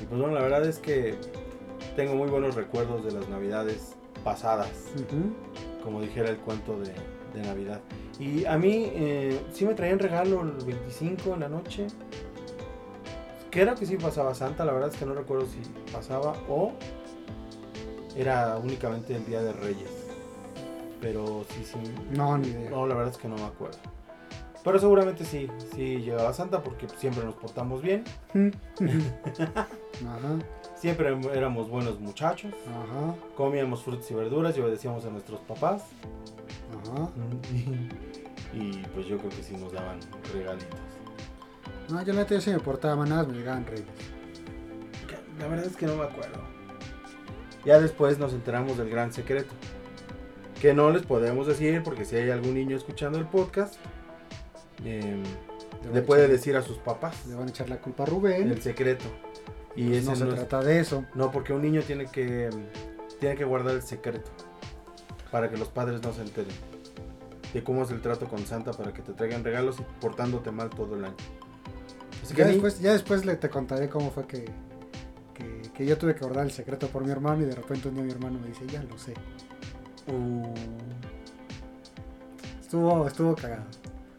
Y 0.00 0.04
pues 0.06 0.20
bueno, 0.20 0.34
la 0.34 0.42
verdad 0.42 0.64
es 0.66 0.78
que 0.78 1.16
tengo 1.96 2.14
muy 2.14 2.28
buenos 2.28 2.54
recuerdos 2.54 3.04
de 3.04 3.12
las 3.12 3.28
navidades 3.28 3.94
pasadas, 4.24 4.70
como 5.82 6.00
dijera 6.00 6.30
el 6.30 6.38
cuento 6.38 6.78
de, 6.78 6.92
de 7.34 7.46
Navidad. 7.46 7.80
Y 8.18 8.44
a 8.44 8.56
mí 8.56 8.90
eh, 8.92 9.40
sí 9.52 9.64
me 9.64 9.74
traían 9.74 9.98
regalo 9.98 10.42
el 10.42 10.64
25 10.64 11.34
en 11.34 11.40
la 11.40 11.48
noche. 11.48 11.86
Creo 13.50 13.74
que 13.74 13.84
sí 13.84 13.96
pasaba 13.96 14.34
Santa, 14.34 14.64
la 14.64 14.72
verdad 14.72 14.90
es 14.90 14.96
que 14.96 15.04
no 15.04 15.14
recuerdo 15.14 15.46
si 15.46 15.60
pasaba 15.92 16.34
o 16.48 16.72
era 18.16 18.56
únicamente 18.56 19.14
el 19.14 19.24
Día 19.26 19.42
de 19.42 19.52
Reyes. 19.52 19.90
Pero 21.00 21.44
sí, 21.48 21.64
sí. 21.64 21.78
No, 22.16 22.38
ni 22.38 22.48
idea. 22.48 22.70
No, 22.70 22.86
la 22.86 22.94
verdad 22.94 23.12
es 23.12 23.18
que 23.18 23.28
no 23.28 23.34
me 23.34 23.44
acuerdo. 23.44 23.78
Pero 24.64 24.78
seguramente 24.78 25.24
sí, 25.24 25.48
sí 25.74 25.96
llegaba 25.98 26.32
Santa 26.32 26.62
porque 26.62 26.86
siempre 26.96 27.24
nos 27.24 27.34
portamos 27.34 27.82
bien. 27.82 28.04
Ajá, 30.06 30.38
Siempre 30.76 31.16
éramos 31.34 31.68
buenos 31.68 32.00
muchachos. 32.00 32.52
ajá, 32.68 33.14
Comíamos 33.36 33.82
frutas 33.82 34.10
y 34.10 34.14
verduras 34.14 34.56
y 34.56 34.60
obedecíamos 34.60 35.04
a 35.04 35.10
nuestros 35.10 35.40
papás. 35.40 35.82
ajá. 36.84 37.08
Y 38.54 38.82
pues 38.94 39.06
yo 39.06 39.16
creo 39.16 39.30
que 39.30 39.42
sí 39.42 39.56
nos 39.56 39.72
daban 39.72 39.98
regalitos. 40.34 40.78
No, 41.88 42.02
yo 42.02 42.12
la 42.12 42.20
neta 42.20 42.34
yo 42.34 42.40
sí 42.42 42.50
me 42.50 42.58
portaba 42.60 43.06
nada, 43.06 43.24
me 43.24 43.32
llegaban 43.38 43.64
reyes. 43.64 43.86
La 45.38 45.48
verdad 45.48 45.64
es 45.64 45.74
que 45.74 45.86
no 45.86 45.96
me 45.96 46.02
acuerdo. 46.04 46.38
Ya 47.64 47.80
después 47.80 48.18
nos 48.18 48.34
enteramos 48.34 48.76
del 48.76 48.90
gran 48.90 49.10
secreto. 49.10 49.54
Que 50.60 50.74
no 50.74 50.90
les 50.90 51.00
podemos 51.06 51.46
decir 51.46 51.82
porque 51.82 52.04
si 52.04 52.16
hay 52.16 52.28
algún 52.28 52.52
niño 52.52 52.76
escuchando 52.76 53.18
el 53.18 53.24
podcast, 53.26 53.76
em, 54.84 55.22
le 55.92 56.02
puede 56.02 56.24
echar- 56.24 56.30
decir 56.30 56.56
a 56.56 56.62
sus 56.62 56.78
papás 56.78 57.26
Le 57.26 57.34
van 57.34 57.46
a 57.48 57.50
echar 57.50 57.68
la 57.68 57.80
culpa 57.80 58.02
a 58.04 58.06
Rubén. 58.06 58.50
el 58.50 58.62
secreto. 58.62 59.04
Y 59.74 59.88
Pues 59.88 60.04
no 60.04 60.14
se 60.16 60.24
no 60.24 60.30
es- 60.30 60.36
trata 60.36 60.62
de 60.62 60.80
eso. 60.80 61.04
No, 61.14 61.30
porque 61.32 61.52
un 61.52 61.62
niño 61.62 61.82
tiene 61.82 62.06
que 62.06 62.50
tiene 63.20 63.36
que 63.36 63.44
guardar 63.44 63.74
el 63.76 63.82
secreto 63.82 64.30
para 65.30 65.48
que 65.48 65.56
los 65.56 65.68
padres 65.68 66.02
no 66.02 66.12
se 66.12 66.22
enteren 66.22 66.52
de 67.54 67.62
cómo 67.64 67.82
es 67.84 67.90
el 67.90 68.00
trato 68.00 68.26
con 68.28 68.44
Santa 68.46 68.72
para 68.72 68.92
que 68.92 69.00
te 69.02 69.12
traigan 69.12 69.44
regalos 69.44 69.78
y 69.80 69.84
portándote 70.00 70.50
mal 70.50 70.70
todo 70.70 70.96
el 70.96 71.04
año. 71.04 71.14
Así 72.22 72.34
Ya 72.34 72.46
después, 72.46 72.80
ya 72.80 72.92
después 72.92 73.24
le 73.24 73.36
te 73.36 73.48
contaré 73.50 73.88
cómo 73.88 74.10
fue 74.10 74.26
que, 74.26 74.44
que, 75.34 75.62
que 75.74 75.86
yo 75.86 75.96
tuve 75.98 76.14
que 76.14 76.20
guardar 76.20 76.44
el 76.46 76.50
secreto 76.52 76.88
por 76.88 77.04
mi 77.04 77.10
hermano 77.12 77.42
y 77.42 77.46
de 77.46 77.54
repente 77.54 77.88
un 77.88 77.94
día 77.94 78.04
mi 78.04 78.10
hermano 78.12 78.38
me 78.40 78.48
dice, 78.48 78.66
ya 78.66 78.82
lo 78.82 78.96
sé. 78.98 79.14
Uh, 80.08 80.52
Estuvo, 82.60 83.06
estuvo 83.06 83.34
cagado. 83.36 83.64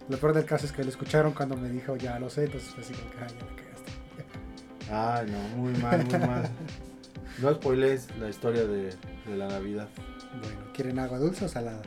Lo 0.09 0.17
peor 0.17 0.33
del 0.33 0.45
caso 0.45 0.65
es 0.65 0.71
que 0.71 0.83
lo 0.83 0.89
escucharon 0.89 1.31
cuando 1.33 1.55
me 1.55 1.69
dijo, 1.69 1.95
ya 1.95 2.19
lo 2.19 2.29
sé, 2.29 2.45
entonces 2.45 2.73
así 2.77 2.93
como 2.93 3.09
que, 3.11 3.17
"Ah, 3.19 3.27
ya 3.27 3.45
la 3.45 3.55
cagaste. 3.55 5.27
ay, 5.31 5.31
no, 5.31 5.57
muy 5.61 5.73
mal, 5.81 6.05
muy 6.05 6.19
mal. 6.19 6.49
No 7.41 7.53
spoilees 7.53 8.07
la 8.19 8.29
historia 8.29 8.65
de, 8.65 8.89
de 9.25 9.37
la 9.37 9.47
Navidad. 9.47 9.87
Bueno, 10.41 10.59
¿quieren 10.73 10.99
agua 10.99 11.17
dulce 11.19 11.45
o 11.45 11.47
salada? 11.49 11.81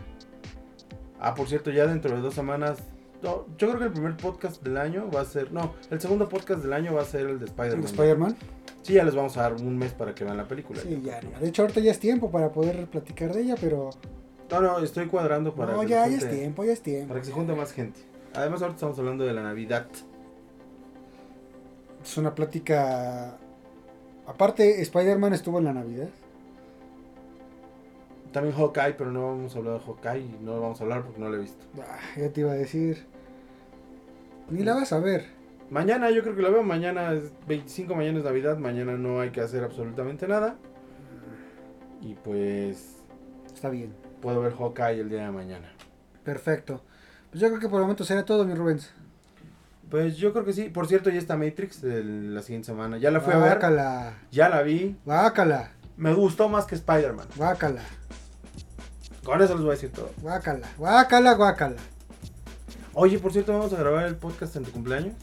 Ah, 1.20 1.34
por 1.34 1.48
cierto, 1.48 1.70
ya 1.70 1.86
dentro 1.86 2.14
de 2.16 2.20
dos 2.22 2.34
semanas. 2.34 2.78
no, 3.22 3.46
yo 3.58 3.68
creo 3.68 3.78
que 3.78 3.84
el 3.86 3.92
primer 3.92 4.16
podcast 4.16 4.62
del 4.62 4.76
año 4.76 5.10
va 5.10 5.20
a 5.20 5.24
ser. 5.24 5.52
No, 5.52 5.74
el 5.90 6.00
segundo 6.00 6.28
podcast 6.28 6.62
del 6.62 6.72
año 6.72 6.94
va 6.94 7.02
a 7.02 7.04
ser 7.04 7.26
el 7.26 7.38
de 7.38 7.44
Spider-Man. 7.46 7.84
¿Spider-Man? 7.84 8.36
Sí, 8.82 8.92
ya 8.94 9.04
les 9.04 9.14
vamos 9.14 9.36
a 9.36 9.42
dar 9.42 9.54
un 9.54 9.76
mes 9.76 9.92
para 9.92 10.14
que 10.14 10.24
vean 10.24 10.36
la 10.36 10.46
película. 10.46 10.80
Sí, 10.80 11.00
ya, 11.04 11.20
no. 11.22 11.38
De 11.40 11.48
hecho, 11.48 11.62
ahorita 11.62 11.80
ya 11.80 11.90
es 11.90 11.98
tiempo 11.98 12.30
para 12.30 12.50
poder 12.52 12.86
platicar 12.86 13.32
de 13.32 13.42
ella, 13.42 13.54
pero... 13.60 13.90
No, 14.50 14.60
no, 14.60 14.78
estoy 14.78 15.06
cuadrando 15.06 15.54
para. 15.54 15.72
No, 15.72 15.80
que 15.80 15.88
ya, 15.88 16.06
ya 16.06 16.16
es 16.16 16.30
tiempo, 16.30 16.64
ya 16.64 16.72
es 16.72 16.82
tiempo. 16.82 17.08
Para 17.08 17.20
que 17.20 17.26
se 17.26 17.32
junte 17.32 17.54
más 17.54 17.72
gente. 17.72 18.00
Además, 18.34 18.60
ahorita 18.60 18.76
estamos 18.76 18.98
hablando 18.98 19.24
de 19.24 19.32
la 19.32 19.42
Navidad. 19.42 19.86
Es 22.02 22.16
una 22.18 22.34
plática... 22.34 23.38
Aparte, 24.26 24.82
Spider-Man 24.82 25.32
estuvo 25.32 25.58
en 25.58 25.64
la 25.64 25.72
Navidad. 25.72 26.08
También 28.32 28.54
Hawkeye, 28.54 28.94
pero 28.94 29.10
no 29.10 29.22
vamos 29.22 29.54
a 29.54 29.58
hablar 29.58 29.80
de 29.80 29.86
Hawkeye. 29.86 30.38
No 30.42 30.56
lo 30.56 30.60
vamos 30.60 30.80
a 30.80 30.84
hablar 30.84 31.02
porque 31.02 31.18
no 31.18 31.30
lo 31.30 31.36
he 31.36 31.40
visto. 31.40 31.64
Ah, 31.80 31.98
ya 32.16 32.30
te 32.30 32.42
iba 32.42 32.52
a 32.52 32.56
decir. 32.56 33.06
Ni 34.50 34.62
la 34.62 34.74
vas 34.74 34.92
a 34.92 35.00
ver. 35.00 35.24
Mañana, 35.70 36.10
yo 36.10 36.22
creo 36.22 36.36
que 36.36 36.42
la 36.42 36.50
veo. 36.50 36.62
Mañana 36.62 37.12
es 37.14 37.32
25, 37.48 37.94
mañana 37.94 38.18
es 38.18 38.24
Navidad. 38.24 38.58
Mañana 38.58 38.96
no 38.98 39.20
hay 39.20 39.30
que 39.30 39.40
hacer 39.40 39.64
absolutamente 39.64 40.28
nada. 40.28 40.56
Y 42.02 42.14
pues. 42.14 42.96
Está 43.46 43.70
bien. 43.70 43.94
Puedo 44.26 44.40
ver 44.40 44.56
Hawkeye 44.56 45.02
el 45.02 45.08
día 45.08 45.22
de 45.22 45.30
mañana. 45.30 45.68
Perfecto. 46.24 46.82
Pues 47.30 47.40
yo 47.40 47.46
creo 47.46 47.60
que 47.60 47.68
por 47.68 47.76
el 47.76 47.82
momento 47.82 48.02
será 48.02 48.24
todo, 48.24 48.44
mi 48.44 48.54
Rubens. 48.54 48.90
Pues 49.88 50.16
yo 50.16 50.32
creo 50.32 50.44
que 50.44 50.52
sí. 50.52 50.68
Por 50.68 50.88
cierto, 50.88 51.10
ya 51.10 51.20
está 51.20 51.36
Matrix 51.36 51.80
de 51.80 52.02
la 52.02 52.42
siguiente 52.42 52.66
semana. 52.66 52.98
Ya 52.98 53.12
la 53.12 53.20
fui 53.20 53.32
a 53.32 53.36
ver. 53.36 53.50
Guácala. 53.50 54.14
Ya 54.32 54.48
la 54.48 54.62
vi. 54.62 54.96
Guácala. 55.04 55.70
Me 55.96 56.12
gustó 56.12 56.48
más 56.48 56.64
que 56.64 56.74
Spider-Man. 56.74 57.28
Guácala. 57.36 57.82
Con 59.22 59.40
eso 59.40 59.54
les 59.54 59.62
voy 59.62 59.70
a 59.70 59.74
decir 59.74 59.92
todo. 59.92 60.10
Guácala. 60.20 60.66
Guácala, 60.76 61.34
guácala. 61.34 61.76
Oye, 62.94 63.20
por 63.20 63.30
cierto, 63.30 63.52
vamos 63.52 63.72
a 63.74 63.76
grabar 63.76 64.06
el 64.06 64.16
podcast 64.16 64.56
en 64.56 64.64
tu 64.64 64.72
cumpleaños. 64.72 65.14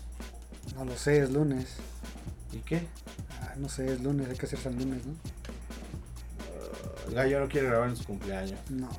No 0.78 0.86
lo 0.86 0.96
sé, 0.96 1.24
es 1.24 1.30
lunes. 1.30 1.76
¿Y 2.54 2.60
qué? 2.60 2.88
Ah, 3.42 3.56
no 3.58 3.68
sé, 3.68 3.86
es 3.86 4.02
lunes, 4.02 4.30
hay 4.30 4.38
que 4.38 4.46
hacerse 4.46 4.70
el 4.70 4.78
lunes, 4.78 5.06
¿no? 5.06 5.16
El 7.08 7.14
gallo 7.16 7.40
no 7.42 7.48
quiere 7.48 7.68
grabar 7.68 7.90
en 7.90 7.96
su 7.96 8.06
cumpleaños. 8.06 8.60
No, 8.70 8.90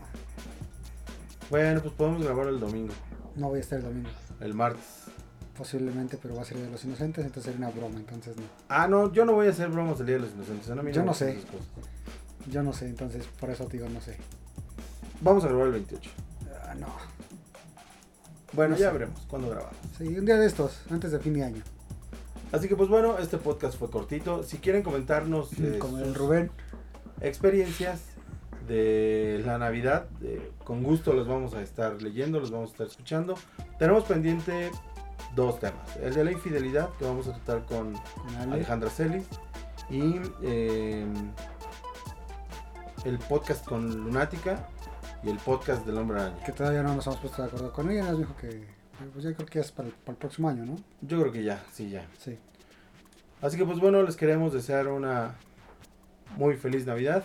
Bueno, 1.51 1.81
pues 1.83 1.95
podemos 1.95 2.23
grabar 2.23 2.49
el 2.49 2.61
domingo, 2.61 2.93
no 3.37 3.49
voy 3.49 3.59
a 3.59 3.61
estar 3.63 3.79
el 3.79 3.85
domingo. 3.85 4.11
el 4.41 4.55
martes. 4.55 4.85
Posiblemente, 5.57 6.19
pero 6.21 6.35
va 6.35 6.43
a 6.43 6.45
ser 6.45 6.57
de 6.59 6.69
los 6.69 6.85
inocentes, 6.85 7.25
entonces 7.25 7.53
sería 7.53 7.69
una 7.69 7.77
broma, 7.77 7.97
entonces 8.01 8.37
no. 8.37 8.43
Ah, 8.69 8.89
no, 8.89 9.13
yo 9.13 9.25
no 9.25 9.35
voy 9.35 9.47
a 9.47 9.51
hacer 9.51 9.69
bromas 9.69 10.01
el 10.01 10.07
día 10.07 10.17
de 10.17 10.23
los 10.23 10.33
inocentes. 10.33 10.69
a 10.69 10.75
mí 10.75 10.91
Yo 10.93 11.05
no 11.05 11.15
sé. 11.15 11.39
Yo 12.51 12.63
no 12.65 12.73
sé, 12.73 12.87
entonces 12.87 13.25
por 13.39 13.51
eso 13.51 13.65
te 13.67 13.77
digo, 13.77 13.89
no 13.89 14.01
sé. 14.01 14.17
Vamos 15.21 15.45
a 15.45 15.49
grabar 15.49 15.67
el 15.69 15.73
28. 15.75 16.11
Ah, 16.67 16.75
no. 16.75 16.89
Bueno, 18.53 18.75
No 18.75 18.81
ya 18.81 18.89
sé. 18.89 18.93
veremos 18.95 19.21
cuándo 19.29 19.49
grabamos. 19.51 19.77
Sí, 19.97 20.09
un 20.19 20.25
día 20.27 20.37
de 20.39 20.47
estos, 20.47 20.81
antes 20.91 21.13
de 21.13 21.21
fin 21.21 21.35
de 21.35 21.45
año. 21.45 21.63
Así 22.51 22.69
que 22.69 22.75
pues 22.77 22.89
bueno, 22.89 23.19
este 23.19 23.39
podcast 23.39 23.79
fue 23.79 23.89
cortito. 23.91 24.43
Si 24.43 24.59
quieren 24.59 24.83
comentarnos 24.83 25.53
eh, 25.59 25.79
Como 25.81 25.99
el 25.99 26.07
sus 26.07 26.17
Rubén. 26.17 26.51
Experiencias 27.21 28.15
de 28.67 29.43
la 29.45 29.59
Navidad, 29.59 30.07
eh, 30.23 30.51
con 30.65 30.83
gusto 30.83 31.13
los 31.13 31.27
vamos 31.27 31.55
a 31.55 31.63
estar 31.63 32.01
leyendo, 32.01 32.41
los 32.41 32.51
vamos 32.51 32.71
a 32.71 32.73
estar 32.73 32.87
escuchando. 32.87 33.35
Tenemos 33.79 34.05
pendiente 34.05 34.71
dos 35.35 35.61
temas. 35.61 35.97
El 35.97 36.15
de 36.15 36.25
la 36.25 36.33
infidelidad, 36.33 36.91
que 36.99 37.05
vamos 37.05 37.29
a 37.29 37.33
tratar 37.33 37.65
con 37.67 37.93
con 37.93 38.37
Ale. 38.37 38.55
Alejandra 38.55 38.91
Celis. 38.91 39.27
Y 39.91 40.21
eh, 40.43 41.05
el 43.05 43.19
podcast 43.19 43.67
con 43.67 44.05
Lunática 44.05 44.67
y 45.23 45.29
el 45.29 45.37
podcast 45.37 45.85
del 45.85 45.99
Hombre 45.99 46.21
Araña. 46.21 46.43
Que 46.45 46.53
todavía 46.53 46.83
no 46.83 46.95
nos 46.95 47.07
hemos 47.07 47.19
puesto 47.19 47.43
de 47.43 47.49
acuerdo 47.49 47.73
con 47.73 47.91
ella, 47.91 48.05
nos 48.05 48.19
dijo 48.19 48.37
que. 48.37 48.67
Pues 49.13 49.25
ya 49.25 49.35
creo 49.35 49.47
que 49.47 49.59
es 49.59 49.73
para 49.73 49.89
el, 49.89 49.95
para 49.95 50.13
el 50.13 50.19
próximo 50.19 50.49
año, 50.49 50.65
¿no? 50.65 50.77
Yo 51.03 51.21
creo 51.21 51.33
que 51.33 51.43
ya, 51.43 51.63
sí, 51.73 51.91
ya. 51.91 52.07
Sí. 52.19 52.39
Así 53.43 53.59
que 53.59 53.65
pues 53.65 53.79
bueno, 53.79 54.03
les 54.03 54.17
queremos 54.17 54.53
desear 54.53 54.89
una 54.89 55.35
muy 56.37 56.57
feliz 56.57 56.87
Navidad. 56.87 57.25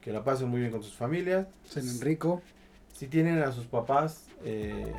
que 0.00 0.12
la 0.12 0.22
pasen 0.22 0.48
muy 0.48 0.60
bien 0.60 0.70
con 0.70 0.82
sus 0.82 0.94
familias. 0.94 1.46
Cenen 1.64 2.00
rico. 2.00 2.40
Si 2.92 3.08
tienen 3.08 3.42
a 3.42 3.50
sus 3.52 3.66
papás 3.66 4.28
eh, 4.44 4.92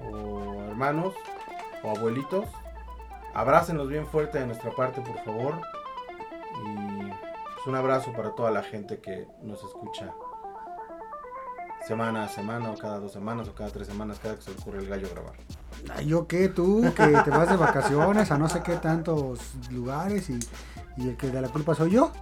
o 0.00 0.62
hermanos 0.68 1.14
o 1.82 1.90
abuelitos, 1.90 2.46
abrácenlos 3.34 3.88
bien 3.88 4.06
fuerte 4.06 4.38
de 4.38 4.46
nuestra 4.46 4.70
parte, 4.74 5.00
por 5.00 5.18
favor. 5.24 5.60
Y 6.64 7.02
pues, 7.02 7.66
un 7.66 7.74
abrazo 7.74 8.12
para 8.12 8.30
toda 8.34 8.50
la 8.50 8.62
gente 8.62 9.00
que 9.00 9.26
nos 9.42 9.62
escucha 9.64 10.14
semana 11.86 12.24
a 12.24 12.28
semana 12.28 12.70
o 12.70 12.76
cada 12.76 13.00
dos 13.00 13.12
semanas 13.12 13.48
o 13.48 13.54
cada 13.54 13.70
tres 13.70 13.88
semanas, 13.88 14.20
cada 14.22 14.36
que 14.36 14.42
se 14.42 14.52
ocurre 14.52 14.78
el 14.78 14.88
gallo 14.88 15.08
grabar. 15.12 15.34
Ay, 15.92 16.06
¿Yo 16.06 16.28
qué? 16.28 16.48
Tú, 16.48 16.82
que 16.94 17.06
te 17.06 17.30
vas 17.30 17.50
de 17.50 17.56
vacaciones 17.56 18.30
a 18.30 18.38
no 18.38 18.48
sé 18.48 18.62
qué 18.62 18.76
tantos 18.76 19.40
lugares 19.70 20.30
y, 20.30 20.38
y 20.96 21.08
el 21.08 21.16
que 21.16 21.28
de 21.30 21.40
la 21.40 21.48
culpa 21.48 21.74
soy 21.74 21.90
yo. 21.90 22.12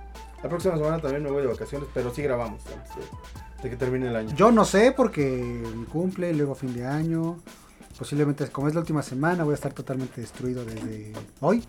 La 0.43 0.49
próxima 0.49 0.77
semana 0.77 0.99
también 1.01 1.23
me 1.23 1.31
voy 1.31 1.43
de 1.43 1.49
vacaciones, 1.49 1.89
pero 1.93 2.13
sí 2.15 2.23
grabamos 2.23 2.63
antes 2.67 3.63
de, 3.63 3.71
que 3.71 3.77
termine 3.77 4.09
el 4.09 4.17
año. 4.17 4.35
Yo 4.35 4.51
no 4.51 4.65
sé 4.65 4.93
porque 4.93 5.27
mi 5.77 5.85
cumple, 5.85 6.33
luego 6.33 6.55
fin 6.55 6.73
de 6.73 6.87
año. 6.87 7.39
Posiblemente, 7.99 8.49
como 8.49 8.69
es 8.69 8.75
la 8.75 8.81
última 8.81 9.03
semana, 9.03 9.45
voy 9.45 9.53
a 9.53 9.57
estar 9.57 9.75
totalmente 9.75 10.23
destruido 10.23 10.65
desde 10.65 11.13
hoy. 11.41 11.63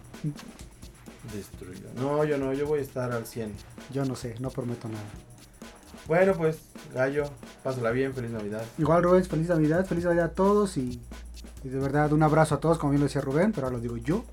Destruido. 1.34 1.90
No, 1.98 2.24
yo 2.24 2.38
no, 2.38 2.54
yo 2.54 2.66
voy 2.66 2.80
a 2.80 2.82
estar 2.82 3.12
al 3.12 3.26
100. 3.26 3.54
Yo 3.92 4.06
no 4.06 4.16
sé, 4.16 4.36
no 4.40 4.50
prometo 4.50 4.88
nada. 4.88 5.04
Bueno, 6.08 6.34
pues, 6.34 6.60
gallo, 6.94 7.26
pásala 7.64 7.92
bien, 7.92 8.14
feliz 8.14 8.32
Navidad. 8.32 8.64
Igual 8.78 9.04
Rubén, 9.04 9.26
feliz 9.26 9.50
Navidad, 9.50 9.86
feliz 9.86 10.06
Navidad 10.06 10.26
a 10.26 10.34
todos 10.34 10.78
y, 10.78 11.02
y 11.64 11.70
de 11.70 11.80
verdad 11.80 12.12
un 12.14 12.24
abrazo 12.24 12.56
a 12.56 12.60
todos, 12.60 12.78
como 12.78 12.92
bien 12.92 13.02
lo 13.02 13.08
decía 13.08 13.22
Rubén, 13.22 13.52
pero 13.52 13.68
ahora 13.68 13.78
lo 13.78 13.84
digo 13.84 13.98
yo. 13.98 14.24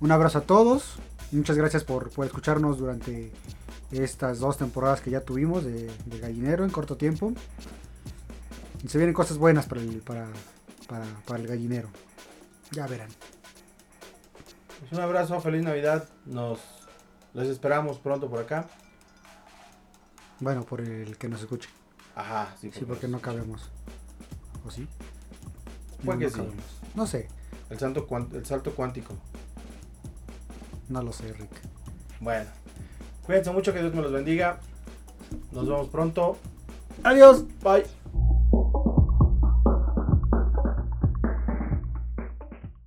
Un 0.00 0.12
abrazo 0.12 0.38
a 0.38 0.40
todos, 0.42 0.96
muchas 1.32 1.56
gracias 1.56 1.84
por, 1.84 2.10
por 2.10 2.26
escucharnos 2.26 2.78
durante 2.78 3.32
estas 3.90 4.38
dos 4.40 4.56
temporadas 4.58 5.00
que 5.00 5.10
ya 5.10 5.20
tuvimos 5.20 5.64
de, 5.64 5.90
de 6.06 6.18
Gallinero 6.18 6.64
en 6.64 6.70
corto 6.70 6.96
tiempo. 6.96 7.32
Y 8.82 8.88
se 8.88 8.98
vienen 8.98 9.14
cosas 9.14 9.38
buenas 9.38 9.66
para 9.66 9.80
el, 9.80 9.98
para, 10.02 10.28
para, 10.88 11.06
para 11.26 11.40
el 11.40 11.46
gallinero. 11.48 11.88
Ya 12.72 12.86
verán. 12.86 13.08
Pues 14.78 14.92
un 14.92 15.00
abrazo, 15.00 15.40
feliz 15.40 15.62
Navidad. 15.64 16.08
Nos 16.26 16.60
les 17.34 17.48
esperamos 17.48 17.98
pronto 17.98 18.28
por 18.28 18.40
acá. 18.40 18.68
Bueno, 20.40 20.62
por 20.64 20.82
el 20.82 21.16
que 21.16 21.28
nos 21.28 21.40
escuche. 21.40 21.68
Ajá, 22.14 22.54
sí, 22.60 22.70
Sí, 22.72 22.84
porque 22.84 23.08
no 23.08 23.20
cabemos. 23.20 23.70
¿O 24.64 24.70
sí? 24.70 24.86
Puede 26.04 26.24
No, 26.24 26.28
sí. 26.30 26.36
cabemos. 26.36 26.64
No 26.94 27.06
sé, 27.06 27.28
el 27.70 27.78
salto 27.78 28.74
cuántico. 28.74 29.14
No 30.88 31.02
lo 31.02 31.12
sé, 31.12 31.32
Rick. 31.32 31.50
Bueno, 32.20 32.48
cuídense 33.24 33.50
mucho, 33.50 33.72
que 33.72 33.80
Dios 33.80 33.94
me 33.94 34.02
los 34.02 34.12
bendiga. 34.12 34.58
Nos 35.52 35.66
vemos 35.66 35.88
pronto. 35.88 36.36
Adiós. 37.02 37.44
Bye. 37.62 37.84